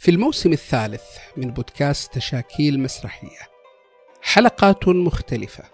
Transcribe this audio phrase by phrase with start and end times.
[0.00, 1.02] في الموسم الثالث
[1.36, 3.38] من بودكاست تشاكيل مسرحية.
[4.22, 5.64] حلقات مختلفة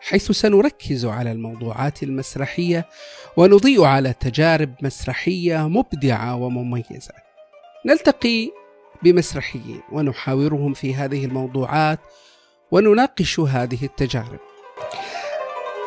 [0.00, 2.88] حيث سنركز على الموضوعات المسرحية
[3.36, 7.14] ونضيء على تجارب مسرحية مبدعة ومميزة.
[7.86, 8.50] نلتقي
[9.02, 12.00] بمسرحيين ونحاورهم في هذه الموضوعات
[12.70, 14.40] ونناقش هذه التجارب.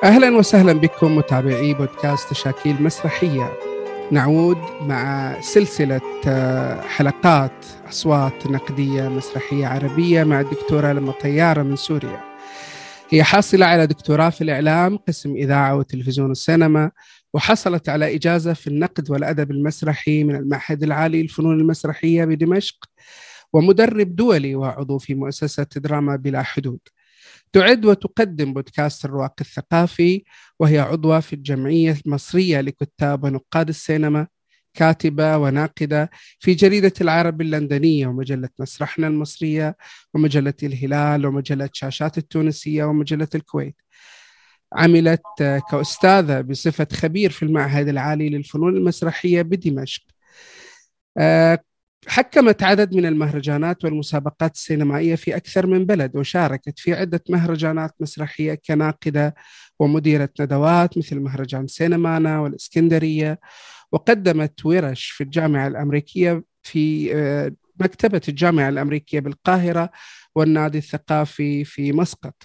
[0.03, 3.70] أهلا وسهلا بكم متابعي بودكاست تشاكيل مسرحية.
[4.11, 12.19] نعود مع سلسلة آه، حلقات أصوات نقدية مسرحية عربية مع الدكتورة لما طيارة من سوريا.
[13.09, 16.91] هي حاصلة على دكتوراه في الإعلام قسم إذاعة وتلفزيون والسينما
[17.33, 22.77] وحصلت على إجازة في النقد والأدب المسرحي من المعهد العالي للفنون المسرحية بدمشق
[23.53, 26.79] ومدرب دولي وعضو في مؤسسة دراما بلا حدود.
[27.53, 30.23] تعد وتقدم بودكاست الرواق الثقافي
[30.59, 34.27] وهي عضوة في الجمعية المصرية لكتاب ونقاد السينما
[34.73, 39.77] كاتبة وناقدة في جريدة العرب اللندنية ومجلة مسرحنا المصرية
[40.13, 43.75] ومجلة الهلال ومجلة شاشات التونسية ومجلة الكويت.
[44.73, 45.21] عملت
[45.71, 50.03] كأستاذة بصفة خبير في المعهد العالي للفنون المسرحية بدمشق.
[52.07, 58.61] حكمت عدد من المهرجانات والمسابقات السينمائية في أكثر من بلد وشاركت في عدة مهرجانات مسرحية
[58.67, 59.35] كناقدة
[59.79, 63.39] ومديرة ندوات مثل مهرجان سينمانا والإسكندرية.
[63.91, 69.89] وقدمت ورش في الجامعة الأمريكية في آه، مكتبة الجامعة الأمريكية بالقاهرة
[70.35, 72.43] والنادي الثقافي في مسقط.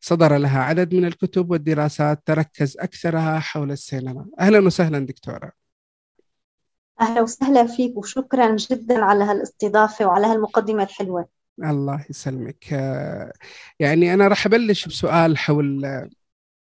[0.00, 4.26] صدر لها عدد من الكتب والدراسات تركز أكثرها حول السينما.
[4.40, 5.65] أهلا وسهلا دكتورة.
[7.00, 11.28] أهلا وسهلا فيك وشكرا جدا على هالاستضافة وعلى هالمقدمة الحلوة.
[11.64, 12.72] الله يسلمك.
[12.72, 13.32] آه،
[13.80, 16.10] يعني أنا راح أبلش بسؤال حول آه،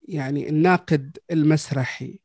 [0.09, 2.21] يعني الناقد المسرحي.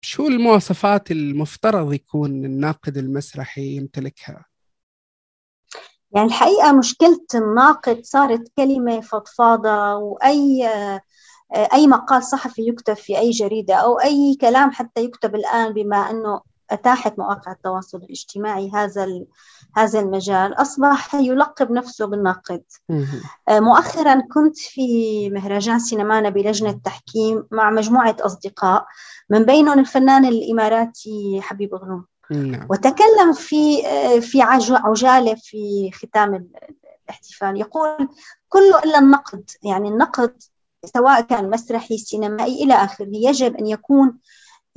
[0.00, 4.44] شو المواصفات المفترض يكون الناقد المسرحي يمتلكها؟
[6.10, 10.68] يعني الحقيقة مشكلة الناقد صارت كلمة فضفاضة وأي
[11.54, 16.40] أي مقال صحفي يكتب في أي جريدة أو أي كلام حتى يكتب الآن بما أنه
[16.70, 19.06] أتاحت مواقع التواصل الاجتماعي هذا
[19.76, 22.62] هذا المجال أصبح يلقب نفسه بالناقد.
[23.48, 28.86] آه، مؤخرا كنت في مهرجان سينمانا بلجنة تحكيم مع مجموعة أصدقاء
[29.30, 32.66] من بينهم الفنان الإماراتي حبيب غنوم نعم.
[32.70, 36.48] وتكلم في آه، في عجالة في ختام
[37.04, 38.08] الاحتفال يقول
[38.48, 40.42] كله إلا النقد يعني النقد
[40.84, 44.18] سواء كان مسرحي سينمائي إلى آخره يجب أن يكون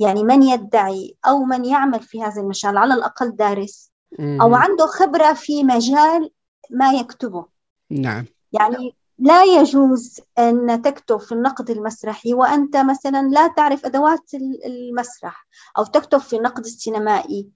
[0.00, 5.32] يعني من يدعي أو من يعمل في هذا المجال على الأقل دارس أو عنده خبرة
[5.32, 6.30] في مجال
[6.70, 7.46] ما يكتبه.
[7.90, 8.26] نعم.
[8.52, 14.34] يعني لا يجوز أن تكتب في النقد المسرحي وأنت مثلا لا تعرف أدوات
[14.66, 15.46] المسرح
[15.78, 17.48] أو تكتب في النقد السينمائي.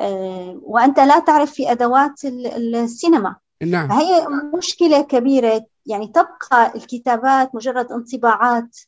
[0.00, 3.36] آه، وأنت لا تعرف في أدوات السينما.
[3.64, 3.88] نعم.
[3.88, 4.26] فهي
[4.58, 8.78] مشكلة كبيرة يعني تبقى الكتابات مجرد انطباعات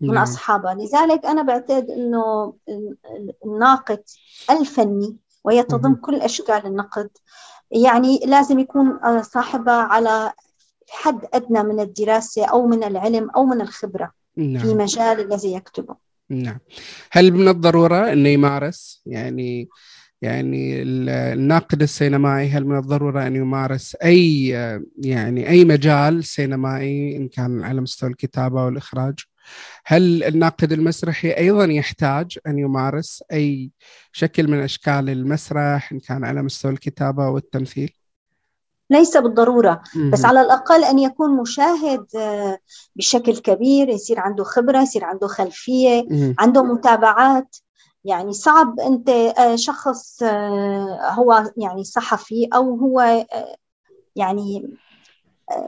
[0.00, 0.22] من نعم.
[0.22, 2.54] أصحابها لذلك أنا بعتقد أنه
[3.44, 4.02] الناقد
[4.50, 7.10] الفني وهي تضم كل أشكال النقد
[7.70, 10.32] يعني لازم يكون صاحبها على
[10.90, 14.62] حد أدنى من الدراسة أو من العلم أو من الخبرة نعم.
[14.62, 15.96] في مجال الذي يكتبه
[16.28, 16.58] نعم
[17.10, 19.68] هل من الضرورة أنه يمارس يعني
[20.22, 24.48] يعني الناقد السينمائي هل من الضرورة أن يمارس أي
[24.98, 29.14] يعني أي مجال سينمائي إن كان على مستوى الكتابة والإخراج
[29.86, 33.70] هل الناقد المسرحي أيضا يحتاج أن يمارس أي
[34.12, 37.92] شكل من أشكال المسرح إن كان على مستوى الكتابة والتمثيل؟
[38.90, 39.82] ليس بالضرورة
[40.12, 42.58] بس على الأقل أن يكون مشاهد آه،
[42.96, 46.06] بشكل كبير يصير عنده خبرة يصير عنده خلفية
[46.38, 47.56] عنده متابعات.
[48.04, 53.26] يعني صعب أنت آه، شخص آه، هو يعني صحفي أو هو
[54.16, 54.78] يعني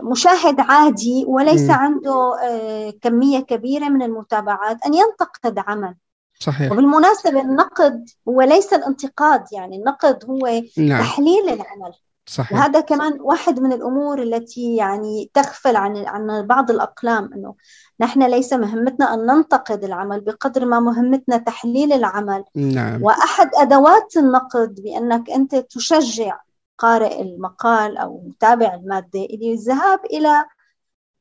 [0.02, 1.72] مشاهد عادي وليس م.
[1.72, 5.94] عنده آه، كمية كبيرة من المتابعات أن ينتقد عمل
[6.40, 11.00] صحيح وبالمناسبة النقد هو ليس الانتقاد يعني النقد هو نعم.
[11.00, 11.92] تحليل العمل
[12.30, 12.52] صحيح.
[12.52, 17.54] وهذا كمان واحد من الأمور التي يعني تغفل عن عن بعض الأقلام إنه
[18.00, 23.02] نحن ليس مهمتنا أن ننتقد العمل بقدر ما مهمتنا تحليل العمل نعم.
[23.02, 26.40] وأحد أدوات النقد بأنك أنت تشجع
[26.78, 30.44] قارئ المقال أو متابع المادة للذهاب إلى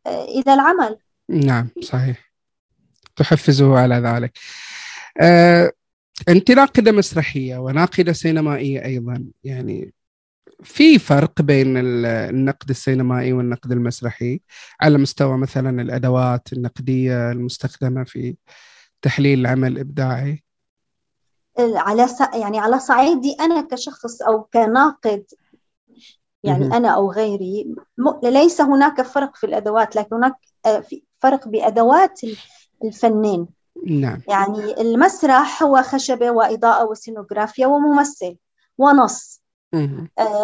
[0.07, 0.97] إلى العمل
[1.29, 2.31] نعم صحيح
[3.15, 4.31] تحفزه على ذلك
[5.21, 5.71] أه
[6.29, 9.93] انت ناقده مسرحية وناقدة سينمائية أيضا يعني
[10.63, 14.41] في فرق بين النقد السينمائي والنقد المسرحي.
[14.81, 18.35] على مستوى مثلا الأدوات النقدية المستخدمة في
[19.01, 20.43] تحليل العمل الابداعي
[21.59, 25.25] على يعني على صعيدي أنا كشخص أو كناقد
[26.43, 27.75] يعني أنا أو غيري
[28.23, 30.35] ليس هناك فرق في الأدوات لكن هناك
[30.65, 30.83] آه،
[31.19, 32.21] فرق بأدوات
[32.83, 33.47] الفنان
[33.87, 34.21] نعم.
[34.29, 38.37] يعني المسرح هو خشبة وإضاءة وسينوغرافيا وممثل
[38.77, 39.38] ونص.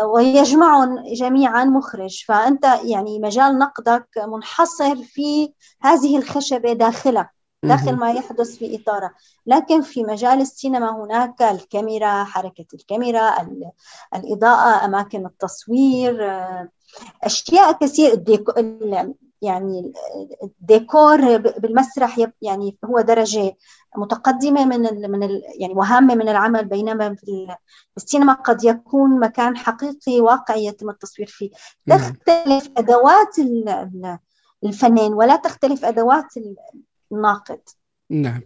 [0.05, 2.23] ويجمعهم جميعا مخرج.
[2.27, 7.31] فأنت يعني مجال نقدك منحصر في هذه الخشبة داخلها
[7.63, 9.11] داخل ما يحدث في إطارة.
[9.45, 13.47] لكن في مجال السينما هناك الكاميرا حركة الكاميرا
[14.15, 16.69] الإضاءة أماكن التصوير آه،
[17.23, 18.23] أشياء كثير
[19.41, 19.93] يعني
[20.43, 23.55] الديكور بالمسرح يعني هو درجة
[23.99, 27.55] متقدمة من ال من ال يعني وهامة من العمل بينما في
[27.97, 31.49] السينما قد يكون مكان حقيقي واقعي يتم التصوير فيه.
[31.89, 33.35] تختلف أدوات
[34.63, 36.33] الفنان ولا تختلف أدوات
[37.11, 37.61] الناقد؟
[38.09, 38.41] نعم.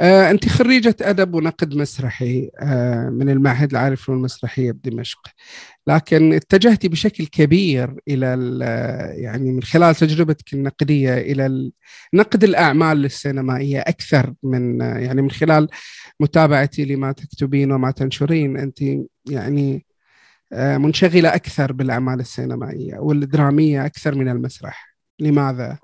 [0.00, 5.20] آه، أنت خريجة أدب ونقد مسرحي آه، من المعهد العالي للفنون المسرحية بدمشق.
[5.86, 8.26] لكن اتجهتي بشكل كبير إلى
[9.16, 11.70] يعني من خلال تجربتك النقدية إلى
[12.14, 15.68] نقد الأعمال السينمائية أكثر من يعني من خلال
[16.20, 18.56] متابعتي لما تكتبين وما تنشرين.
[18.56, 18.78] أنت
[19.30, 19.86] يعني
[20.52, 24.96] آه، منشغلة أكثر بالأعمال السينمائية والدرامية أكثر من المسرح.
[25.20, 25.78] لماذا؟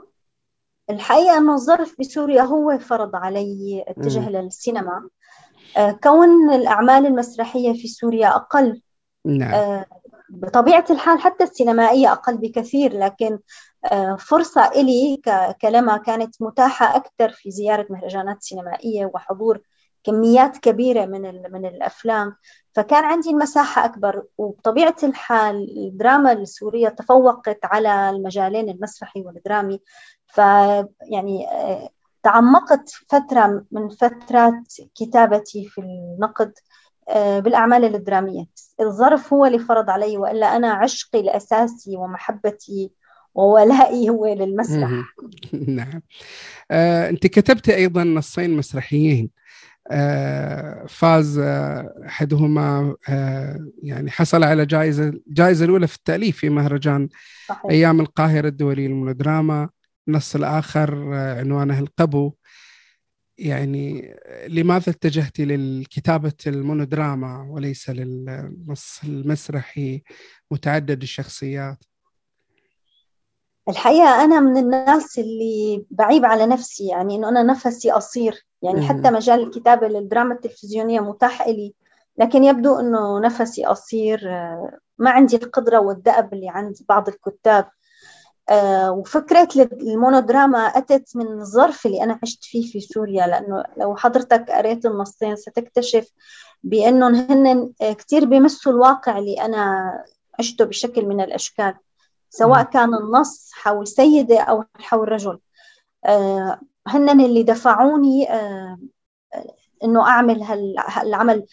[0.91, 5.09] الحقيقة أنه الظرف بسوريا هو فرض علي اتجاه للسينما.
[5.77, 8.83] آه، كون الأعمال المسرحية في سوريا أقل.
[9.25, 9.55] نعم.
[9.55, 9.87] آه،
[10.31, 13.39] بطبيعة الحال حتى السينمائية أقل بكثير لكن
[13.93, 15.23] آه، فرصة إلي
[15.63, 19.61] كلما كانت متاحة أكثر في زيارة مهرجانات سينمائية وحضور
[20.05, 22.37] كميات كبيرة من من الأفلام.
[22.73, 29.81] فكان عندي المساحة أكبر وبطبيعة الحال الدراما السورية تفوقت على المجالين المسرحي والدرامي.
[30.26, 31.91] فيعني آه،
[32.23, 36.53] تعمقت فترة من فترات كتابتي في النقد
[37.08, 38.44] آه، بالأعمال الدرامية.
[38.81, 42.91] الظرف هو اللي فرض علي وإلا أنا عشقي الأساسي ومحبتي
[43.35, 44.91] وولائي هو للمسرح.
[45.69, 46.03] نعم.
[46.70, 49.31] آه، أنت كتبت أيضا نصين مسرحيين.
[50.88, 51.38] فاز
[52.06, 52.97] أحدهما
[53.82, 57.09] يعني حصل على جائزة الجائزه الأولى في التأليف في مهرجان
[57.49, 57.71] صحيح.
[57.71, 59.69] أيام القاهرة الدولي للمونودراما.
[60.09, 62.32] النص الآخر آه، عنوانه القبو.
[63.38, 64.15] يعني
[64.49, 70.03] لماذا اتجهت للكتابة المونودراما وليس للنص المسرحي
[70.50, 71.85] متعدد الشخصيات؟
[73.69, 79.11] الحقيقة أنا من الناس اللي بعيب على نفسي يعني إنه أنا نفسي قصير يعني حتى
[79.11, 81.75] مجال الكتابة للدراما التلفزيونية متاح إلي
[82.19, 87.69] لكن يبدو إنه نفسي قصير آه، ما عندي القدرة والدأب اللي عند بعض الكتاب.
[88.51, 94.51] آه، وفكرة المونودراما أتت من الظرف اللي أنا عشت فيه في سوريا لأنه لو حضرتك
[94.51, 96.11] قريت النصين ستكتشف
[96.63, 99.91] بأنهم هن كتير بيمسوا الواقع اللي أنا
[100.39, 101.75] عشته بشكل من الأشكال
[102.31, 105.39] سواء كان النص حول سيدة أو حول رجل.
[106.05, 108.79] آه، هن اللي دفعوني آه،
[109.84, 110.43] إنه أعمل
[110.79, 111.46] هالعمل.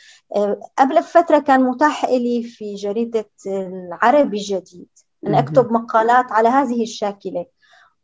[0.78, 4.88] قبل فترة كان متاح لي في جريدة العربي الجديد
[5.28, 7.46] أن أكتب مقالات على هذه الشاكلة.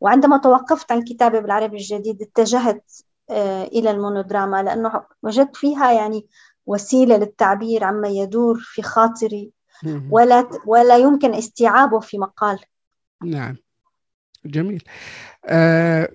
[0.01, 2.91] وعندما توقفت عن الكتابة بالعربي الجديد اتجهت
[3.29, 6.27] آه، إلى المونودراما لأنه وجدت فيها يعني
[6.65, 9.51] وسيلة للتعبير عما يدور في خاطري.
[10.11, 12.59] ولا ولا يمكن استيعابه في مقال.
[13.23, 13.55] نعم.
[14.45, 14.83] جميل.
[15.45, 16.09] آه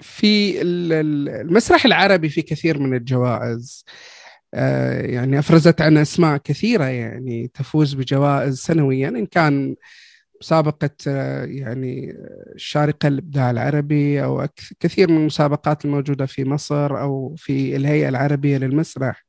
[0.00, 3.84] في المسرح العربي في كثير من الجوائز.
[4.54, 9.76] آه يعني أفرزت عن أسماء كثيرة يعني تفوز بجوائز سنويا إن كان
[10.40, 12.16] مسابقة آه، يعني
[12.54, 14.48] الشارقة الإبداع العربي أو
[14.80, 19.26] كثير من المسابقات الموجودة في مصر أو في الهيئة العربية للمسرح.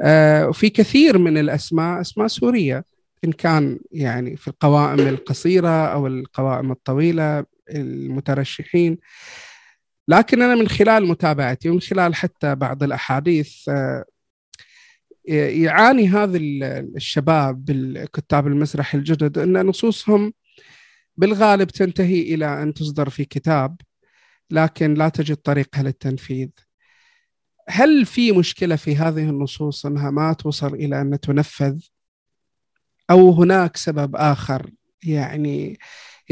[0.00, 2.84] آه، وفي كثير من الأسماء أسماء سورية
[3.24, 8.98] إن كان يعني في القوائم القصيرة أو القوائم الطويلة المترشحين.
[10.08, 14.04] لكن أنا من خلال متابعتي ومن خلال حتى بعض الأحاديث آه،
[15.28, 16.38] يعاني هذا
[16.96, 20.32] الشباب بالكتاب المسرح الجدد إن نصوصهم
[21.16, 23.76] بالغالب تنتهي إلى أن تصدر في كتاب
[24.50, 26.48] لكن لا تجد طريقها للتنفيذ.
[27.68, 31.80] هل في مشكلة في هذه النصوص إنها ما توصل إلى أن تنفذ؟
[33.10, 34.70] أو هناك سبب آخر
[35.04, 35.78] يعني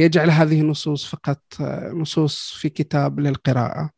[0.00, 1.40] يجعل هذه النصوص فقط
[1.92, 3.90] نصوص في كتاب للقراءة؟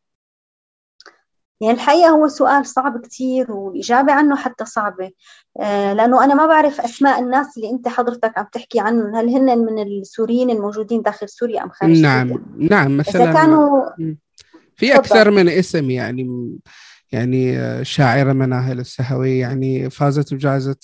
[1.61, 5.11] يعني الحقيقة هو سؤال صعب كتير والإجابة عنه حتى صعبة
[5.61, 9.57] آه، لأنه أنا ما بعرف أسماء الناس اللي أنت حضرتك عم تحكي عنهم هل هن
[9.57, 13.89] من السوريين الموجودين داخل سوريا أم خارج نعم سوريا؟ نعم مثلا إذا كانوا
[14.75, 16.57] في أكثر من اسم يعني
[17.11, 20.75] يعني الشاعرة مناهل السهوي يعني فازت بجائزة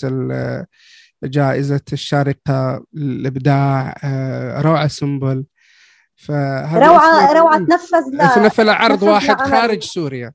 [1.23, 5.45] جائزة الشارقة الإبداع آه، روعة سنبل.
[6.29, 10.33] روعة روعة تنفذ تنفذ عرض واحد خارج سوريا.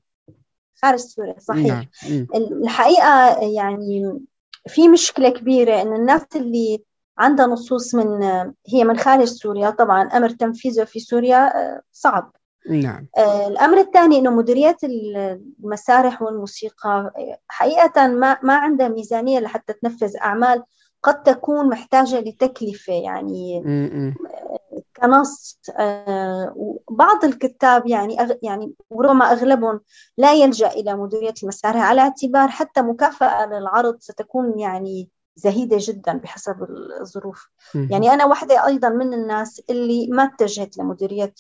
[0.83, 1.67] خارج سوريا صحيح.
[1.67, 1.87] نعم.
[2.35, 4.21] الحقيقة يعني
[4.69, 6.83] في مشكلة كبيرة إن الناس اللي
[7.19, 8.23] عندها نصوص من
[8.69, 12.33] هي من خارج سوريا طبعا أمر تنفيذه في سوريا آه، صعب.
[12.71, 13.07] نعم.
[13.17, 17.13] آه، الأمر الثاني إنه مديريات المسارح والموسيقى
[17.49, 20.63] حقيقة ما ما عندها ميزانية لحتى تنفذ أعمال
[21.03, 23.63] قد تكون محتاجة لتكلفة يعني
[24.97, 25.61] كنص.
[25.79, 29.81] آه، بعض الكتاب يعني يعني وربما أغلبهم
[30.19, 36.67] لا يلجأ إلى مديرية المسارح على اعتبار حتى مكافأة للعرض ستكون يعني زهيدة جدا بحسب
[37.01, 37.49] الظروف.
[37.75, 41.35] يعني أنا واحدة أيضا من الناس اللي ما اتجهت لمديرية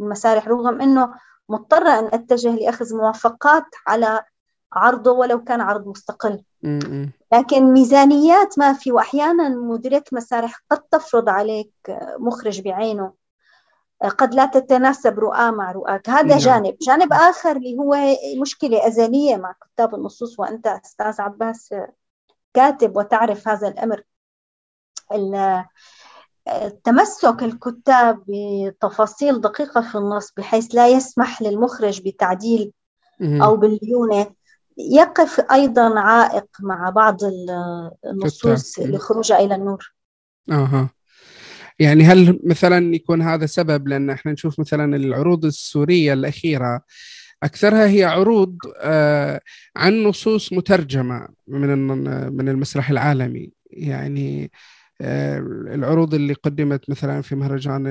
[0.00, 1.14] المسارح رغم أنه
[1.48, 4.24] مضطرة أن أتجه لأخذ موافقات على
[4.72, 6.42] عرضه ولو كان عرض مستقل.
[7.32, 11.72] لكن ميزانيات ما في واحيانا مديرية مسارح قد تفرض عليك
[12.18, 13.12] مخرج بعينه
[14.18, 16.08] قد لا تتناسب رؤاه مع رؤاك.
[16.08, 16.38] هذا نعم.
[16.38, 16.76] جانب.
[16.80, 17.96] جانب آخر اللي هو
[18.40, 21.74] مشكلة أزلية مع كتاب النصوص وأنت أستاذ عباس
[22.54, 24.02] كاتب وتعرف هذا الأمر.
[26.84, 32.72] تمسك الكتاب بتفاصيل دقيقة في النص بحيث لا يسمح للمخرج بتعديل
[33.22, 34.26] أو بالليونة.
[34.78, 37.18] يقف أيضا عائق مع بعض
[38.06, 39.94] النصوص لخروجها إلى النور.
[40.50, 40.90] أها.
[41.78, 46.82] يعني هل مثلا يكون هذا سبب لأن إحنا نشوف مثلا العروض السورية الأخيرة
[47.42, 49.40] أكثرها هي عروض آه،
[49.76, 51.68] عن نصوص مترجمة من
[52.36, 53.52] من المسرح العالمي.
[53.70, 54.50] يعني
[55.00, 55.38] آه،
[55.74, 57.82] العروض اللي قدمت مثلا في مهرجان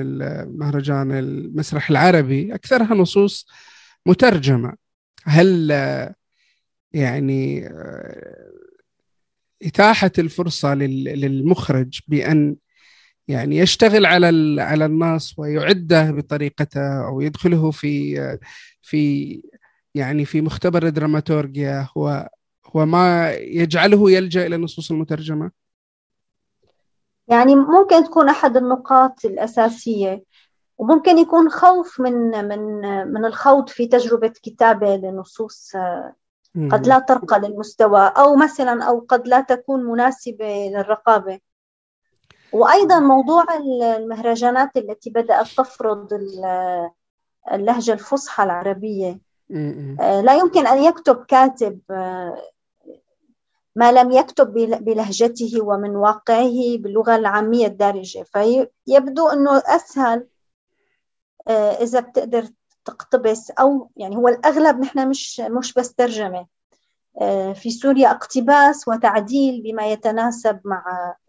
[0.58, 3.46] مهرجان المسرح العربي أكثرها نصوص
[4.06, 4.74] مترجمة.
[5.24, 5.70] هل
[6.92, 8.52] يعني آه،
[9.62, 12.56] إتاحة الفرصة للمخرج بأن
[13.28, 18.16] يعني يشتغل على على النص ويعده بطريقته أو يدخله في
[18.82, 19.42] في
[19.94, 22.28] يعني في مختبر الدراماتورجيا هو
[22.76, 25.50] هو ما يجعله يلجأ إلى النصوص المترجمة؟
[27.28, 30.22] يعني ممكن تكون أحد النقاط الأساسية
[30.78, 32.80] وممكن يكون خوف من من
[33.12, 35.72] من الخوض في تجربة كتابة لنصوص
[36.70, 41.38] قد لا ترقى للمستوى أو مثلا أو قد لا تكون مناسبة للرقابة.
[42.52, 43.44] وأيضا موضوع
[43.96, 46.08] المهرجانات التي بدأت تفرض
[47.52, 49.18] اللهجة الفصحى العربية.
[50.00, 52.42] آه، لا يمكن أن يكتب كاتب آه،
[53.76, 54.52] ما لم يكتب
[54.84, 58.24] بلهجته ومن واقعه باللغة العامية الدارجة.
[58.32, 60.26] فيبدو أنه أسهل
[61.48, 62.48] آه، إذا بتقدر
[62.84, 66.46] تقتبس أو يعني هو الأغلب نحن مش مش بس ترجمة.
[67.54, 70.82] في سوريا اقتباس وتعديل بما يتناسب مع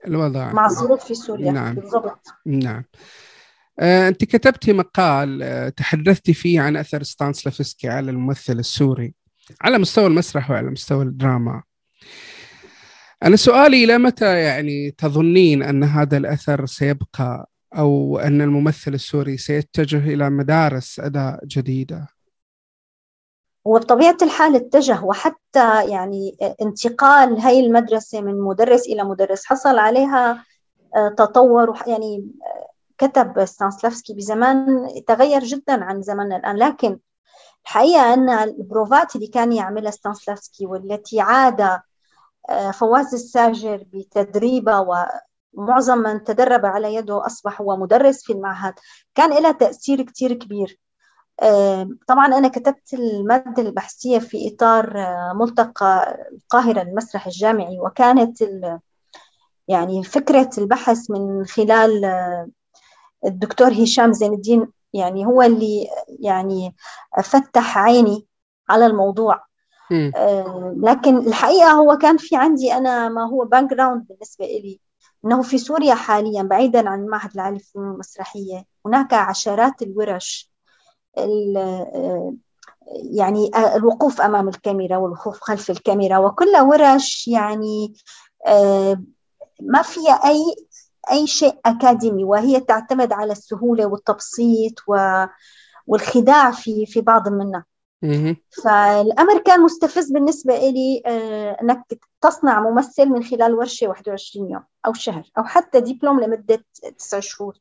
[0.08, 0.54] الوضع.
[0.54, 1.52] مع الظروف في سوريا.
[1.52, 1.76] نعم.
[1.76, 2.28] بالضبط.
[2.46, 2.84] نعم.
[3.80, 9.14] آه، أنت كتبتي مقال آه، تحدثتي فيه عن أثر ستانسلافسكي على الممثل السوري
[9.62, 11.64] على مستوى المسرح وعلى مستوى الدراما.
[13.24, 20.14] أنا سؤالي إلى متى يعني تظنين أن هذا الأثر سيبقى أو أن الممثل السوري سيتجه
[20.14, 22.08] إلى مدارس أداء جديدة؟
[23.66, 30.44] وبطبيعة الحال اتجه وحتى يعني انتقال هاي المدرسة من مدرس إلى مدرس حصل عليها
[30.96, 36.56] آه، تطور يعني آه، كتب ستانسلافسكي بزمان تغير جدا عن زماننا الآن.
[36.58, 37.00] لكن
[37.64, 41.62] الحقيقة أن البروفات اللي كان يعملها ستانسلافسكي والتي عاد
[42.50, 44.86] آه، فواز الساجر بتدريبه
[45.54, 48.74] معظم من تدرب على يده أصبح هو مدرس في المعهد
[49.16, 50.80] كان لها تأثير كتير كبير.
[52.08, 58.44] طبعا أنا كتبت المادة البحثية في إطار آه، ملتقى القاهرة المسرح الجامعي وكانت
[59.68, 62.50] يعني فكرة البحث من خلال آه،
[63.26, 65.88] الدكتور هشام زين الدين يعني هو اللي
[66.20, 66.76] يعني
[67.24, 68.28] فتح عيني
[68.70, 69.44] على الموضوع.
[70.84, 74.80] لكن الحقيقة هو كان في عندي أنا ما هو background بالنسبة لي
[75.26, 80.53] أنه في سوريا حاليا بعيدا عن المعهد العالي للفنون المسرحية هناك عشرات الورش
[83.12, 87.94] يعني الوقوف أمام الكاميرا والوقوف خلف الكاميرا وكلها ورش يعني
[89.62, 90.56] ما فيها أي
[91.12, 94.74] أي شيء أكاديمي وهي تعتمد على السهولة والتبسيط
[95.88, 97.66] والخداع في في بعض منها
[98.64, 104.94] فالأمر كان مستفز بالنسبة لي آه، أنك تصنع ممثل من خلال ورشة 21 يوم أو
[104.94, 106.66] شهر أو حتى دبلوم لمدة
[106.98, 107.58] تسع شهور.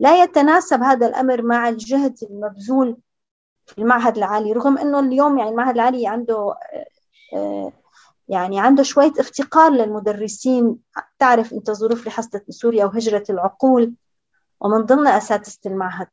[0.00, 2.96] لا يتناسب هذا الأمر مع الجهد المبذول
[3.66, 6.86] في المعهد العالي رغم أنه اليوم يعني المعهد العالي عنده آه،
[7.36, 7.72] آه،
[8.28, 10.78] يعني عنده شوية افتقار للمدرسين.
[11.18, 13.94] تعرف أنت ظروف اللي حصلت بسوريا وهجرة العقول
[14.60, 16.08] ومن ضمن أساتذة المعهد.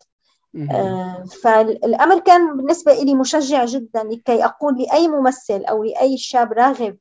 [0.72, 6.98] آه فالأمر كان بالنسبة لي مشجع جدا لكي أقول لأي ممثل أو لأي شاب راغب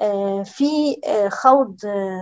[0.00, 1.76] آه في آه خوض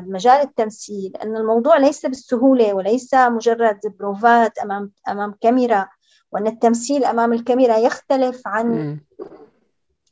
[0.06, 5.88] مجال التمثيل أن الموضوع ليس بالسهولة وليس مجرد بروفات أمام أمام كاميرا
[6.32, 8.98] وأن التمثيل أمام الكاميرا يختلف عن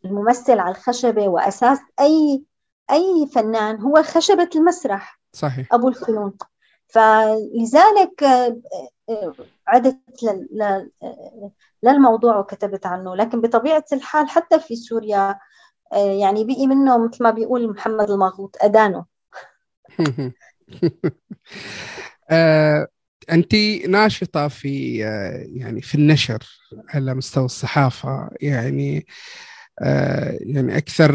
[0.05, 2.43] الممثل على الخشبة وأساس أي
[2.91, 5.21] أي فنان هو خشبة المسرح.
[5.33, 5.75] صحيح.
[5.75, 6.33] أبو الفنون
[6.87, 8.25] فلذلك
[9.69, 9.99] عدت
[11.83, 13.17] للموضوع وكتبت عنه.
[13.17, 15.39] لكن بطبيعة الحال حتى في سوريا
[15.93, 19.05] آه، يعني بقي منه مثل ما بيقول محمد المغوط أدانه
[23.33, 23.55] أنت
[23.89, 24.97] ناشطة في
[25.57, 26.39] يعني في النشر
[26.89, 28.31] على مستوى الصحافة.
[28.41, 29.07] يعني
[30.41, 31.13] يعني أكثر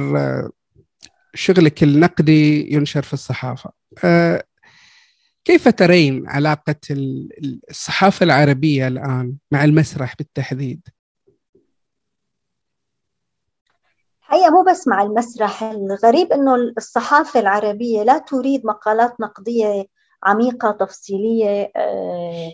[1.34, 3.72] شغلك النقدي ينشر في الصحافة.
[5.48, 6.75] كيف ترين علاقة
[7.70, 10.88] الصحافة العربية الآن مع المسرح بالتحديد؟
[14.30, 15.63] هي مو بس مع المسرح.
[15.63, 19.86] الغريب إنه الصحافة العربية لا تريد مقالات نقدية
[20.24, 22.51] عميقة تفصيلية آه،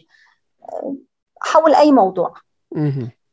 [1.42, 2.34] حول أي موضوع.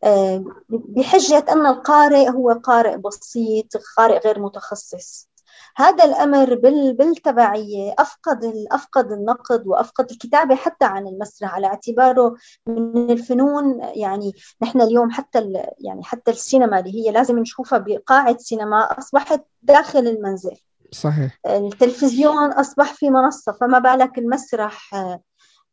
[0.05, 5.30] آه، بحجة أن القارئ هو قارئ بسيط قارئ غير متخصص.
[5.77, 6.55] هذا الأمر
[6.93, 14.81] بالتبعية أفقد أفقد النقد وأفقد الكتابة حتى عن المسرح على اعتباره من الفنون يعني نحن
[14.81, 20.57] اليوم حتى يعني حتى السينما اللي هي لازم نشوفها بقاعة سينما أصبحت داخل المنزل.
[20.93, 21.39] صحيح.
[21.47, 24.95] التلفزيون أصبح في منصة فما بالك المسرح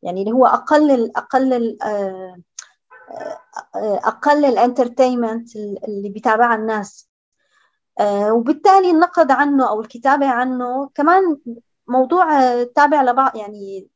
[0.04, 1.78] يعني اللي هو أقل أقل
[3.76, 7.10] أقل الإنترتينمنت اللي بيتابعها الناس.
[7.10, 7.16] آه،
[8.31, 11.38] وبالتالي النقد عنه أو الكتابة عنه كمان
[11.88, 13.88] موضوع آه، تابع لبعض يعني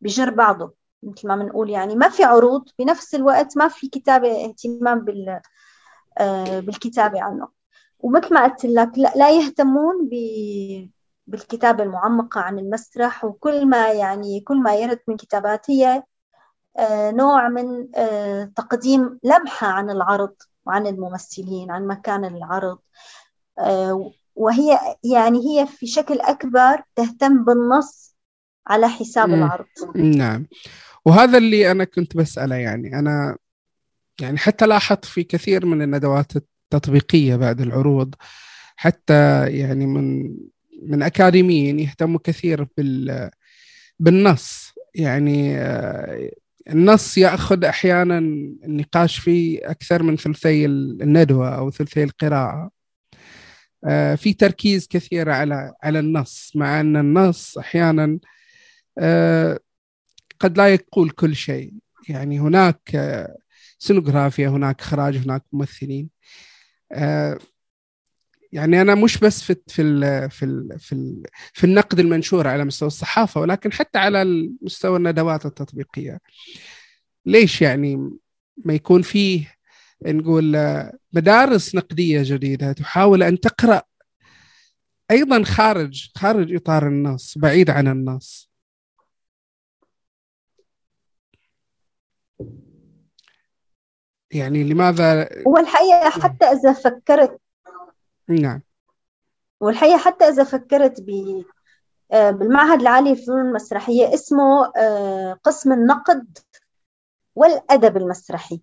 [0.00, 1.70] بجر بعضه مثل ما بنقول.
[1.70, 5.40] يعني ما في عروض بنفس الوقت ما في كتابة اهتمام بال
[6.18, 7.48] آه، بالكتابة عنه.
[8.00, 10.10] ومثل ما قلت لك لا يهتمون
[11.26, 16.02] بالكتابة المعمقة عن المسرح وكل ما يعني كل ما يرد من كتابات هي
[17.12, 17.90] نوع من
[18.54, 20.34] تقديم لمحة عن العرض
[20.66, 22.78] وعن الممثلين عن مكان العرض.
[22.78, 22.82] آه،
[24.34, 28.16] وهي يعني هي في شكل أكبر تهتم بالنص
[28.66, 29.34] على حساب م.
[29.34, 29.66] العرض.
[29.96, 30.46] نعم.
[31.04, 32.98] وهذا اللي أنا كنت بسأله يعني.
[32.98, 33.36] أنا
[34.20, 38.14] يعني حتى لاحظت في كثير من الندوات التطبيقية بعد العروض
[38.76, 40.36] حتى يعني من
[40.82, 43.30] من أكاديميين يهتموا كثير بال
[43.98, 44.72] بالنص.
[44.94, 46.30] يعني آه،
[46.70, 48.18] النص يأخذ أحيانا
[48.64, 52.54] النقاش فيه أكثر من ثلثي الندوة أو ثلثي القراءة.
[52.54, 52.81] آه،
[54.16, 58.18] في تركيز كثير على على النص مع أن النص أحيانا
[58.98, 59.58] آه،
[60.40, 61.74] قد لا يقول كل شيء.
[62.08, 63.36] يعني هناك آه،
[63.78, 66.10] سينوغرافيا هناك إخراج هناك ممثلين.
[68.52, 72.64] يعني أنا مش بس في في ال في ال في, ال في النقد المنشور على
[72.64, 76.18] مستوى الصحافة ولكن حتى على مستوى الندوات التطبيقية.
[77.26, 78.10] ليش يعني
[78.64, 79.54] ما يكون فيه
[80.06, 80.56] نقول
[81.12, 83.82] مدارس نقدية جديدة تحاول أن تقرأ
[85.10, 88.52] أيضا خارج خارج إطار النص بعيد عن النص.
[94.30, 97.38] يعني لماذا؟ هو الحقيقة حتى إذا فكرت
[98.28, 98.62] نعم.
[99.60, 101.42] والحقيقة حتى إذا فكرت ب
[102.12, 106.38] آه، بالمعهد العالي للفنون المسرحية اسمه آه، قسم النقد
[107.34, 108.62] والأدب المسرحي.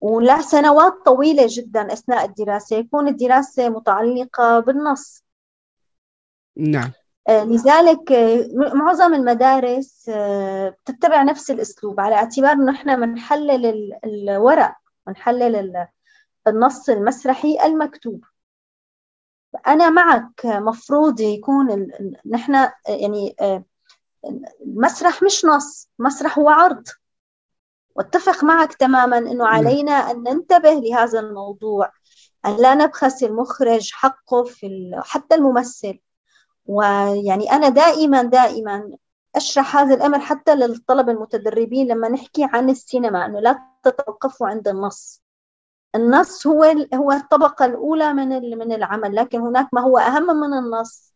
[0.00, 2.76] وله سنوات طويلة جدا أثناء الدراسة.
[2.76, 5.24] يكون الدراسة متعلقة بالنص.
[6.56, 6.92] نعم.
[7.28, 12.00] آه، لذلك آه، معظم المدارس آه، بتتبع نفس الأسلوب.
[12.00, 14.74] على اعتبار أنه إحنا بنحلل الورق
[15.06, 15.86] بنحلل
[16.46, 18.24] النص المسرحي المكتوب.
[19.66, 21.88] أنا معك مفروض يكون
[22.26, 23.36] نحن يعني
[24.62, 26.84] المسرح مش نص مسرح هو عرض.
[27.98, 29.54] واتفق معك تماما إنه نعم.
[29.54, 31.92] علينا أن ننتبه لهذا الموضوع
[32.46, 36.00] أن لا نبخس المخرج حقه في حتى الممثل.
[36.66, 38.90] ويعني أنا دائما دائما
[39.36, 45.22] أشرح هذا الأمر حتى للطلبة المتدربين لما نحكي عن السينما إنه لا تتوقفوا عند النص.
[45.94, 51.14] النص هو هو الطبقة الأولى من من العمل لكن هناك ما هو أهم من النص.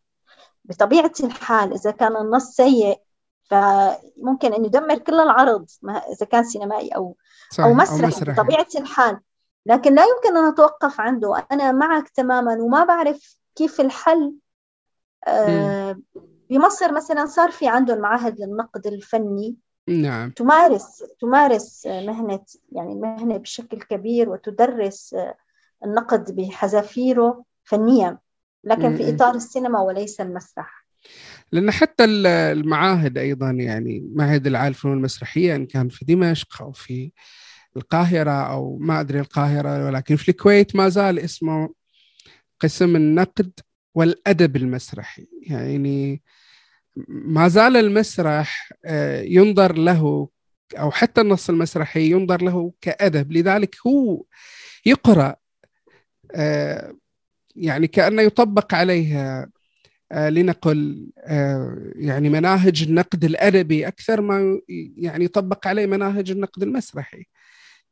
[0.64, 3.00] بطبيعة الحال إذا كان النص سيء
[3.44, 7.16] فممكن أن يدمر كل العرض إذا كان سينمائي أو
[7.50, 7.66] صحيح.
[7.66, 9.20] أو مسرحي بطبيعة الحال.
[9.66, 11.46] لكن لا يمكن أن نتوقف عنده.
[11.52, 14.35] أنا معك تماما وما بعرف كيف الحل
[15.26, 15.98] آه
[16.50, 19.57] بمصر مثلا صار في عندهم معاهد للنقد الفني.
[19.88, 20.31] نعم.
[20.31, 22.40] تمارس تمارس مهنة
[22.72, 25.16] يعني المهنة بشكل كبير وتدرس
[25.85, 28.18] النقد بحذافيره فنيا
[28.64, 30.87] لكن في إطار السينما وليس المسرح.
[31.52, 37.12] لأن حتى المعاهد أيضا يعني معهد العالي الفنون المسرحية إن كان في دمشق أو في
[37.76, 41.74] القاهرة أو ما أدري القاهرة ولكن في الكويت ما زال اسمه
[42.60, 43.52] قسم النقد
[43.94, 45.28] والأدب المسرحي.
[45.42, 46.22] يعني
[47.08, 50.28] ما زال المسرح آه، ينظر له
[50.78, 53.32] أو حتى النص المسرحي ينظر له كأدب.
[53.32, 54.24] لذلك هو
[54.86, 55.36] يقرأ
[56.34, 56.94] آه،
[57.56, 59.48] يعني كأنه يطبق عليها
[60.12, 61.11] لنقل
[61.96, 64.61] يعني مناهج النقد الأدبي أكثر ما
[64.96, 67.27] يعني يطبق عليه مناهج النقد المسرحي.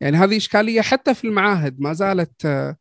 [0.01, 2.75] يعني هذه إشكالية حتى في المعاهد ما زالت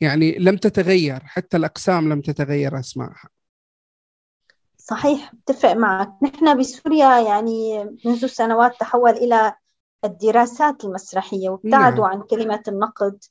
[0.00, 3.28] يعني لم تتغير حتى الأقسام لم تتغير اسمائها
[4.78, 6.12] صحيح اتفق معك.
[6.22, 9.54] نحن بسوريا يعني منذ سنوات تحول إلى
[10.04, 12.16] الدراسات المسرحية وابتعدوا نعم.
[12.16, 13.24] عن كلمة النقد.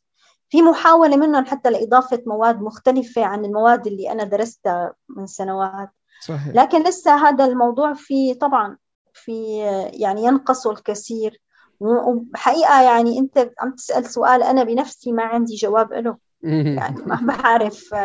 [0.50, 5.90] في محاولة منهم حتى لإضافة مواد مختلفة عن المواد اللي أنا درستها من سنوات.
[6.22, 6.48] صحيح.
[6.56, 8.78] لكن لسه هذا الموضوع في طبعا
[9.14, 9.58] في
[9.94, 11.42] يعني ينقص الكثير.
[11.80, 16.18] وحقيقة يعني أنت عم تسأل سؤال أنا بنفسي ما عندي جواب له.
[16.44, 17.96] يعني ما بعرف.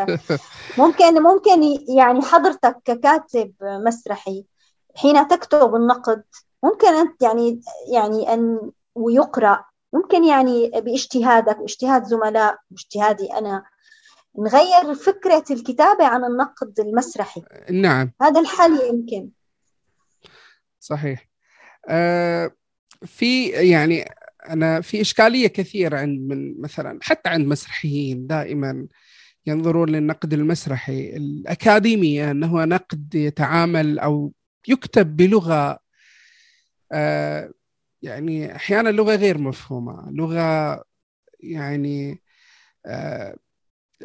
[0.79, 1.63] ممكن ممكن
[1.97, 4.45] يعني حضرتك ككاتب مسرحي
[4.97, 6.23] حين تكتب النقد
[6.63, 7.61] ممكن أنت يعني
[7.93, 13.65] يعني أن ويقرأ ممكن يعني باجتهادك واجتهاد زملاء واجتهادي أنا
[14.39, 17.43] نغير فكرة الكتابة عن النقد المسرحي.
[17.71, 18.13] نعم.
[18.23, 19.29] هذا الحل يمكن.
[20.81, 21.29] صحيح.
[21.89, 22.51] آه
[23.07, 24.05] في يعني
[24.49, 28.87] أنا في إشكالية كثيرة عند من مثلا حتى عند مسرحيين دائما
[29.47, 34.33] ينظرون للنقد المسرحي الاكاديمي أنه نقد يتعامل أو
[34.69, 35.79] يكتب بلغة
[36.93, 37.51] آه
[38.03, 40.85] يعني أحيانا لغة غير مفهومة لغة
[41.41, 42.23] يعني
[42.87, 43.37] آه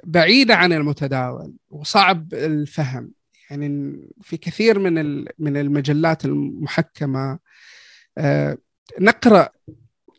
[0.04, 3.12] بعيدة عن المتداول وصعب الفهم.
[3.52, 7.40] يعني في كثير من من المجلات المحكمة
[8.18, 8.58] آه
[9.02, 9.50] نقرأ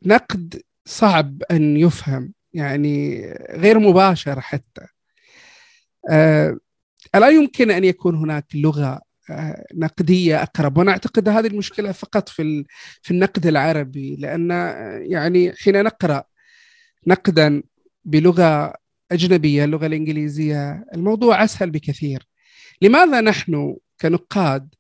[0.06, 4.86] نقد صعب أن يفهم يعني غير مباشر حتى.
[6.10, 6.56] آه،
[7.14, 9.00] ألا يمكن أن يكون هناك لغة
[9.74, 12.64] نقدية أقرب وأنا أعتقد هذه المشكلة فقط في
[13.02, 14.50] في النقد العربي لأن
[15.10, 16.24] يعني حين نقرأ
[17.06, 17.62] نقدا
[18.04, 18.74] بلغة
[19.12, 22.28] أجنبية اللغة الإنجليزية الموضوع أسهل بكثير
[22.82, 24.74] لماذا نحن كنقاد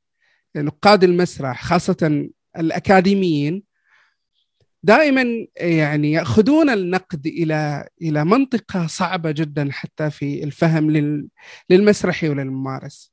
[0.56, 3.62] نقاد المسرح خاصة الأكاديميين
[4.82, 5.24] دائما
[5.56, 10.90] يعني يأخذون النقد إلى إلى منطقة صعبة جدا حتى في الفهم
[11.70, 13.12] للمسرحي وللممارس.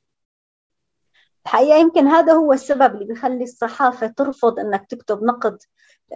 [1.45, 5.58] الحقيقة يمكن هذا هو السبب اللي بيخلي الصحافة ترفض إنك تكتب نقد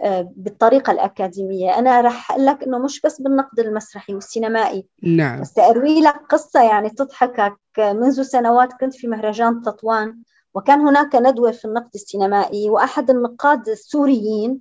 [0.04, 1.78] آه، بالطريقة الأكاديمية.
[1.78, 5.40] أنا رح أقول لك أنه مش بس بالنقد المسرحي والسينمائي نعم.
[5.40, 7.56] بس أروي لك قصة يعني تضحكك.
[7.78, 10.22] منذ سنوات كنت في مهرجان تطوان
[10.54, 14.60] وكان هناك ندوة في النقد السينمائي وأحد النقاد السوريين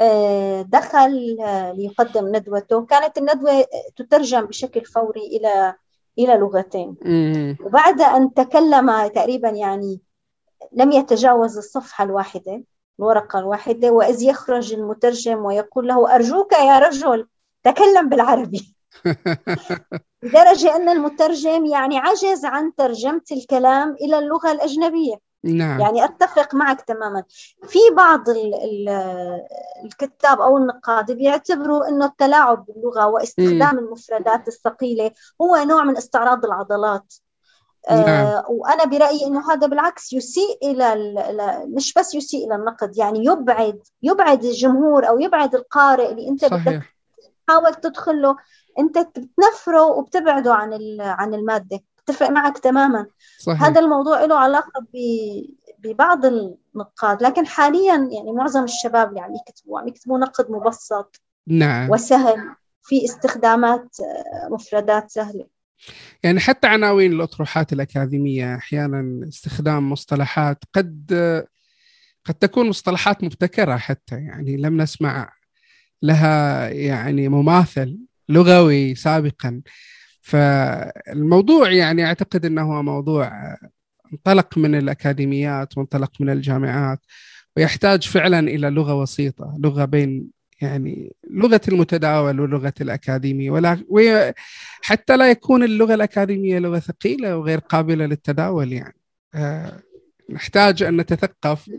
[0.00, 2.86] آه، دخل آه، ليقدم ندوته.
[2.86, 5.74] كانت الندوة تترجم بشكل فوري إلى
[6.24, 6.96] إلى لغتين.
[7.64, 10.00] وبعد أن تكلم تقريبا يعني
[10.72, 12.62] لم يتجاوز الصفحة الواحدة
[12.98, 17.26] الورقة الواحدة وإذ يخرج المترجم ويقول له أرجوك يا رجل
[17.62, 18.74] تكلم بالعربي.
[20.22, 25.29] لدرجة أن المترجم يعني عجز عن ترجمة الكلام إلى اللغة الأجنبية.
[25.44, 25.80] نعم.
[25.80, 27.24] يعني أتفق معك تماما
[27.68, 28.88] في بعض ال ال
[29.84, 33.78] الكتاب أو النقاد بيعتبروا إنه التلاعب باللغة واستخدام م.
[33.78, 35.10] المفردات الثقيلة
[35.42, 37.14] هو نوع من استعراض العضلات
[37.90, 38.08] نعم.
[38.08, 40.94] آه وأنا برأيي إنه هذا بالعكس يسيء إلى
[41.76, 46.68] مش بس يسيء إلى النقد يعني يبعد يبعد الجمهور أو يبعد القارئ اللي أنت صحيح.
[46.68, 46.82] بدك
[47.46, 48.36] تحاول تدخل له
[48.78, 53.06] أنت بتنفره وبتبعده عن عن المادة أتفق معك تماما.
[53.38, 53.62] صحيح.
[53.62, 54.86] هذا الموضوع له علاقة
[55.78, 61.90] ببعض النقاد لكن حاليا يعني معظم الشباب اللي عم يكتبوا عم يكتبوا نقد مبسط نعم.
[61.90, 63.96] وسهل في استخدامات
[64.50, 65.46] مفردات سهلة.
[66.22, 71.12] يعني حتى عناوين الأطروحات الأكاديمية أحيانا استخدام مصطلحات قد
[72.24, 74.14] قد تكون مصطلحات مبتكرة حتى.
[74.14, 75.32] يعني لم نسمع
[76.02, 79.62] لها يعني مماثل لغوي سابقا.
[80.20, 83.56] فالموضوع يعني أعتقد أنه هو موضوع
[84.12, 87.00] انطلق من الأكاديميات وانطلق من الجامعات
[87.56, 90.30] ويحتاج فعلا إلى لغة وسيطة لغة بين
[90.60, 93.84] يعني لغة المتداول ولغة الأكاديمي ولا
[94.82, 98.96] حتى لا يكون اللغة الأكاديمية لغة ثقيلة وغير قابلة للتداول يعني.
[99.34, 99.82] آه،
[100.30, 101.70] نحتاج أن نتثقف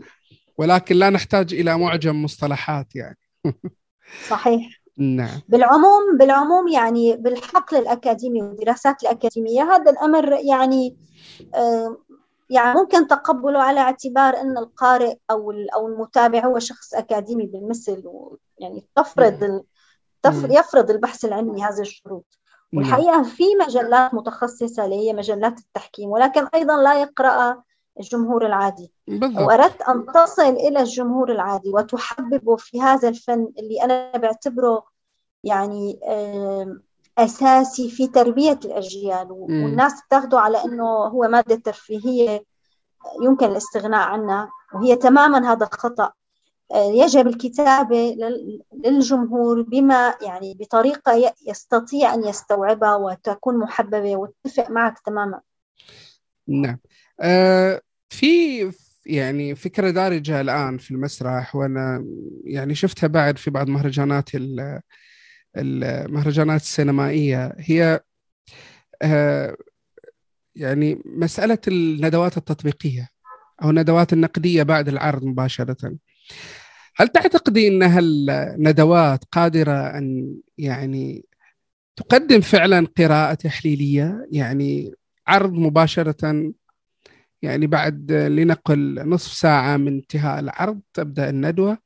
[0.58, 3.18] ولكن لا نحتاج إلى معجم مصطلحات يعني.
[4.28, 4.81] صحيح.
[4.96, 5.40] نعم.
[5.48, 10.96] بالعموم بالعموم يعني بالحقل الأكاديمي والدراسات الأكاديمية هذا الأمر يعني
[11.54, 11.96] آه،
[12.50, 18.02] يعني ممكن تقبله على اعتبار أن القارئ أو أو المتابع هو شخص أكاديمي بالمثل
[18.58, 19.64] يعني تفرض
[20.50, 22.38] يفرض البحث العلمي هذه الشروط.
[22.74, 27.62] والحقيقة في مجلات متخصصة اللي هي مجلات التحكيم ولكن أيضا لا يقرأ
[28.00, 28.92] الجمهور العادي.
[29.08, 29.42] بالضبط.
[29.42, 34.84] وأردت أن تصل إلى الجمهور العادي وتحببه في هذا الفن اللي أنا بعتبره
[35.44, 36.00] يعني
[37.18, 39.26] أساسي في تربية الأجيال.
[39.30, 42.44] والناس بتاخده على أنه هو مادة ترفيهية
[43.22, 46.12] يمكن الاستغناء عنها وهي تماما هذا خطأ
[46.72, 48.16] آه، يجب الكتابة
[48.72, 54.16] للجمهور بما يعني بطريقة يستطيع أن يستوعبها وتكون محببة.
[54.16, 55.40] وأتفق معك تماما.
[56.48, 56.78] نعم.
[57.22, 57.80] آه
[58.10, 58.72] في
[59.06, 62.04] يعني فكرة دارجة الآن في المسرح وأنا
[62.44, 64.30] يعني شفتها بعد في بعض مهرجانات
[65.56, 67.54] المهرجانات السينمائية.
[67.58, 68.00] هي
[69.02, 69.56] آه
[70.56, 73.08] يعني مسألة الندوات التطبيقية
[73.62, 75.96] أو الندوات النقدية بعد العرض مباشرة.
[76.96, 81.24] هل تعتقدي أن هالندوات قادرة أن يعني
[81.96, 84.94] تقدم فعلا قراءة تحليلية؟ يعني
[85.26, 86.52] عرض مباشرة
[87.42, 91.78] يعني بعد لنقل نصف ساعة من انتهاء العرض تبدأ الندوة.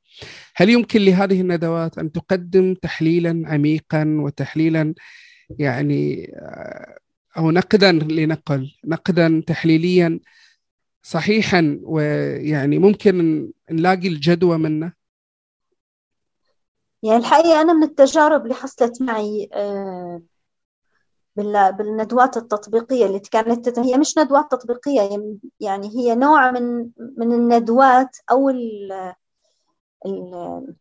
[0.57, 4.95] هل يمكن لهذه الندوات أن تقدم تحليلا عميقا وتحليلا
[5.51, 6.33] يعني
[7.39, 10.21] أو نقدا لنقل نقدا تحليليا
[11.03, 14.93] صحيحا ويعني ممكن نلاقي الجدوى منه؟
[17.03, 20.23] يعني الحقيقة أنا من التجارب اللي حصلت معي آه،
[21.37, 25.01] بالندوات التطبيقية اللي كانت هي مش ندوات تطبيقية
[25.61, 28.93] يعني هي نوع من من الندوات أو ال
[30.07, 30.75] ال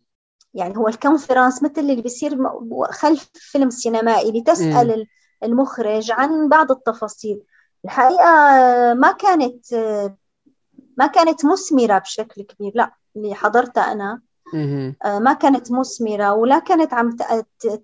[0.53, 2.37] يعني هو الكونفرنس مثل اللي بيصير
[2.91, 5.07] خلف فيلم سينمائي لتسأل
[5.43, 7.43] المخرج عن بعض التفاصيل.
[7.85, 8.23] الحقيقة
[8.93, 9.65] ما كانت
[10.97, 14.21] ما كانت مثمرة بشكل كبير لا اللي حضرتها أنا.
[15.19, 17.17] ما كانت مثمرة ولا كانت عم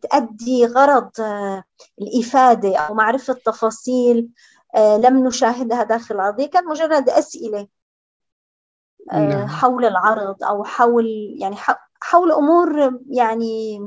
[0.02, 1.64] تأدي غرض آه،
[2.02, 4.30] الإفادة أو معرفة تفاصيل
[4.76, 7.68] آه، لم نشاهدها داخل العرض كان مجرد أسئلة
[9.14, 9.48] نعم.
[9.48, 11.56] حول العرض أو حول يعني
[12.02, 13.80] حول أمور يعني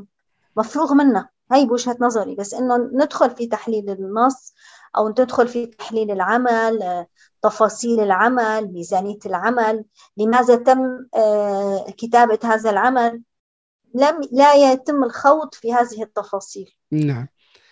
[0.57, 1.31] مفروغ منها.
[1.53, 4.55] هاي بوجهة نظري بس إنه ندخل في تحليل النص.
[4.97, 7.07] أو تدخل في تحليل العمل
[7.43, 9.85] تفاصيل العمل ميزانية العمل
[10.17, 13.23] لماذا تم آه، كتابة هذا العمل؟
[13.95, 16.75] لم لا يتم الخوض في هذه التفاصيل.
[16.93, 17.27] نعم.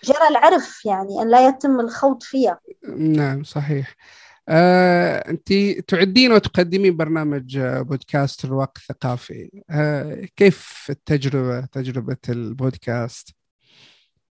[0.05, 2.61] جرى العرف يعني أن لا يتم الخوض فيها.
[2.97, 3.97] نعم صحيح.
[4.49, 5.53] آه، أنت
[5.89, 9.63] تعدين وتقدمين برنامج بودكاست الرواق الثقافي.
[9.71, 13.42] آه، كيف التجربة تجربة البودكاست؟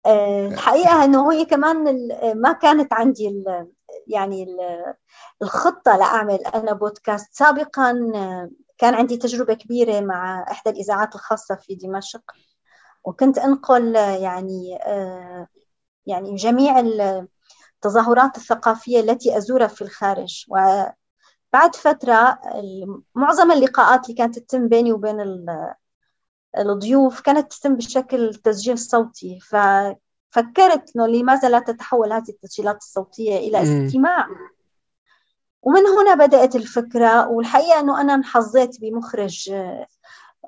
[0.05, 2.07] آه، الحقيقة أنه هي كمان
[2.41, 3.67] ما كانت عندي ال
[4.07, 4.57] يعني
[5.41, 7.33] الخطة لأعمل أنا بودكاست.
[7.33, 7.93] سابقا
[8.77, 12.21] كان عندي تجربة كبيرة مع إحدى الإذاعات الخاصة في دمشق
[13.03, 15.47] وكنت أنقل يعني آه،
[16.05, 20.45] يعني جميع التظاهرات الثقافية التي أزورها في الخارج.
[20.49, 22.39] وبعد فترة
[23.15, 25.45] معظم اللقاءات اللي كانت تتم بيني وبين
[26.57, 33.87] الضيوف كانت تتم بشكل تسجيل صوتي ففكرت إنه لماذا لا تتحول هذه التسجيلات الصوتية إلى
[33.87, 34.27] استماع.
[35.61, 39.49] ومن هنا بدأت الفكرة والحقيقة إنه أنا انحظيت بمخرج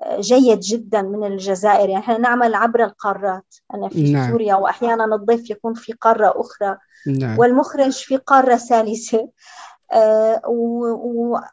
[0.02, 1.88] آه، جيد جدا من الجزائر.
[1.88, 3.54] يعني إحنا نعمل عبر القارات.
[3.74, 4.30] أنا في نعم.
[4.30, 6.78] سوريا واحيانا الضيف يكون في قارة أخرى.
[7.06, 7.38] نعم.
[7.38, 9.28] والمخرج في قارة ثالثة.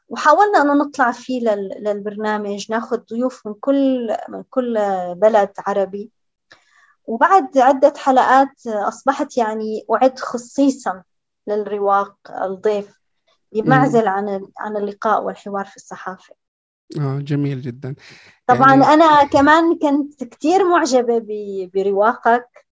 [0.09, 4.79] وحاولنا أنه نطلع فيه للبرنامج ناخذ ضيوف من كل من كل
[5.15, 6.11] بلد عربي.
[7.05, 11.03] وبعد عدة حلقات أصبحت يعني أعد خصيصا
[11.47, 13.01] للرواق الضيف
[13.51, 16.35] بمعزل عن عن اللقاء والحوار في الصحافة.
[16.99, 17.95] آه جميل جدا.
[18.47, 18.85] طبعا يعني...
[18.85, 21.21] أنا كمان كنت كثير معجبة
[21.73, 22.67] برواقك.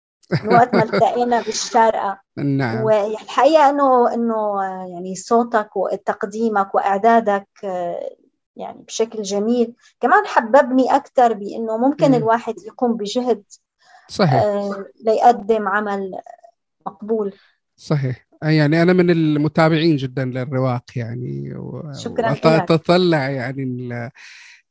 [0.45, 2.21] من وقت ما التقينا بالشارقة.
[2.37, 2.83] نعم.
[2.83, 4.63] والحقيقة إنه إنه
[4.93, 7.49] يعني صوتك وتقديمك وإعدادك
[8.57, 9.75] يعني بشكل جميل.
[10.01, 12.15] كمان حببني أكثر بأنه ممكن م.
[12.15, 13.43] الواحد يقوم بجهد
[14.09, 14.43] صحيح.
[14.43, 16.13] آه ليقدم عمل
[16.87, 17.35] مقبول.
[17.77, 18.29] صحيح.
[18.43, 21.55] يعني أنا من المتابعين جدا للرواق يعني
[21.93, 23.89] شكرا وأتطلع يعني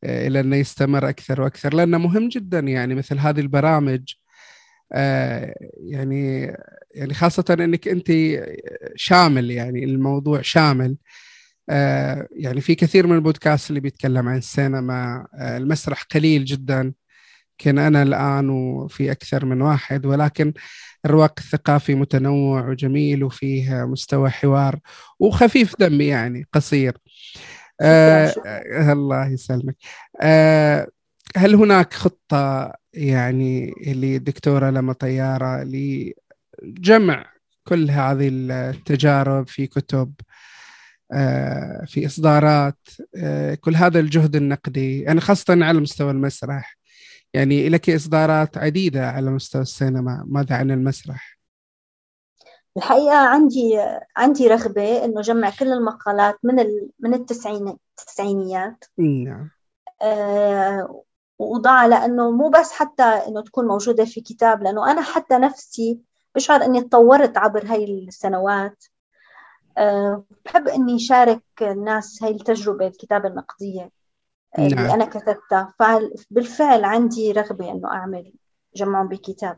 [0.04, 4.13] إلى أنه يستمر أكثر وأكثر لأنه مهم جدا يعني مثل هذه البرامج
[5.78, 6.54] يعني
[6.91, 8.12] يعني خاصة أنك أنت
[8.95, 10.97] شامل يعني الموضوع شامل.
[11.69, 16.93] آه يعني في كثير من البودكاست اللي بيتكلم عن السينما آه المسرح قليل جدا.
[17.62, 20.54] يمكن أنا الآن وفي أكثر من واحد ولكن
[21.06, 24.80] الرواق الثقافي متنوع وجميل وفيه مستوى حوار
[25.19, 26.97] وخفيف دم يعني قصير.
[27.82, 28.34] آه
[28.91, 29.76] الله يسلمك.
[30.21, 30.88] آه
[31.38, 35.64] هل هناك خطة يعني للدكتورة لما طيارة
[36.64, 37.26] لجمع
[37.68, 40.14] كل هذه التجارب في كتب
[41.12, 42.80] آه في إصدارات
[43.16, 45.02] آه كل هذا الجهد النقدي.
[45.02, 46.78] يعني خاصة على مستوى المسرح.
[47.34, 51.38] يعني لك إصدارات عديدة على مستوى السينما ماذا عن المسرح؟
[52.78, 53.80] الحقيقة عندي
[54.18, 56.90] عندي رغبة إنه جمع كل المقالات من ال...
[57.00, 58.86] من التسعين التسعينيات.
[58.98, 59.50] نعم.
[60.02, 61.04] آه
[61.39, 66.00] وأوضعها لأنه مو بس حتى إنه تكون موجودة في كتاب لأنه أنا حتى نفسي
[66.36, 68.84] بشعر إني تطورت عبر هاي السنوات.
[69.78, 73.91] أه بحب إني شارك الناس هاي التجربة الكتابة النقدية
[74.58, 74.86] اللي نعم.
[74.86, 75.73] أنا كتبتها.
[75.80, 78.34] فبالفعل عندي رغبة إنه أعمل
[78.76, 79.58] جمعهم بكتاب.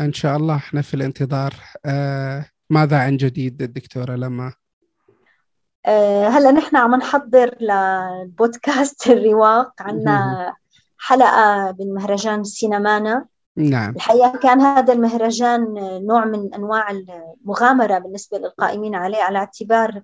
[0.00, 1.54] إن شاء الله إحنا في الانتظار.
[1.84, 4.52] آه ماذا عن جديد الدكتورة لما؟
[5.86, 9.82] آه هلا نحن عم نحضر للبودكاست الرواق.
[9.82, 10.54] عنا
[10.98, 13.26] حلقة من مهرجان سينمانا.
[13.56, 13.94] نعم.
[13.94, 15.74] الحقيقة كان هذا المهرجان
[16.06, 20.02] نوع من أنواع المغامرة بالنسبة للقائمين عليه على اعتبار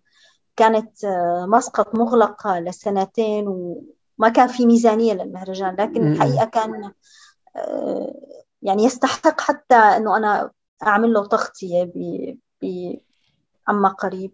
[0.57, 1.07] كانت
[1.48, 6.92] مسقط مغلقة لسنتين وما كان في ميزانية للمهرجان لكن الحقيقة كان
[8.62, 10.50] يعني يستحق حتى أنه أنا
[10.83, 11.92] أعمل له تغطية
[13.68, 14.31] عما قريب.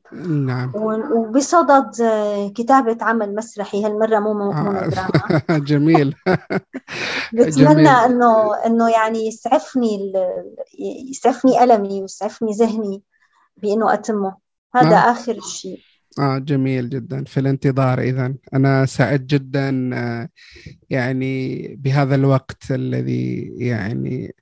[0.47, 0.73] نعم.
[1.15, 1.91] وبصدد
[2.57, 3.85] كتابة عمل مسرحي.
[3.85, 5.59] هالمرة مو مونودراما آه.
[5.71, 6.15] جميل.
[7.35, 10.13] بتمنى انه إنه يعني يسعفني
[11.11, 13.03] يسعفني ألمي ويسعفني ذهني
[13.57, 14.37] بإنه أتمه.
[14.75, 15.11] هذا آه.
[15.11, 15.81] آخر شيء.
[16.19, 17.25] آه جميل جدا.
[17.25, 18.35] في الانتظار اذا.
[18.55, 20.29] أنا سعيد جدا آه،
[20.91, 24.35] يعني بهذا الوقت الذي يعني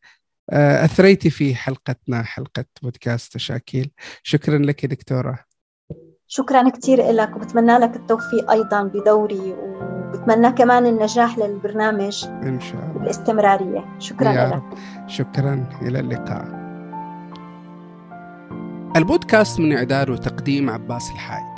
[0.50, 3.90] آه، أثريتي في حلقتنا حلقة بودكاست تشاكيل
[4.22, 5.38] شكرا لك دكتورة.
[6.26, 12.96] شكرا كثير لك وبتمنى لك التوفيق أيضا بدوري وبتمنى كمان النجاح للبرنامج إن شاء الله.
[12.96, 14.62] والاستمرارية شكرا لك
[15.06, 15.68] شكرا.
[15.82, 16.58] إلى اللقاء.
[18.96, 21.58] البودكاست من إعداد وتقديم عباس الحايك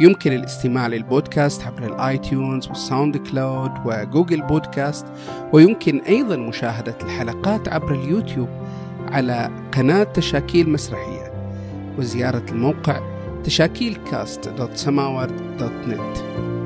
[0.00, 5.06] يمكن الاستماع للبودكاست عبر ال iTunes وال SoundCloud و Google Podcast
[5.52, 8.48] ويمكن أيضا مشاهدة الحلقات عبر اليوتيوب
[9.08, 11.32] على قناة تشاكيل مسرحية
[11.98, 13.00] وزيارة الموقع
[13.44, 16.61] تشاكيل كاست dot سماورد dot net.